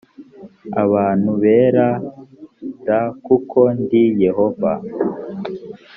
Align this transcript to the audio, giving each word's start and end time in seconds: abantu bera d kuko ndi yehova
abantu 0.83 1.29
bera 1.43 1.87
d 2.85 2.87
kuko 3.25 3.59
ndi 3.79 4.03
yehova 4.23 4.73